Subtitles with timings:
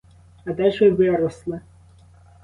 [0.45, 1.61] А де ж ви виросли?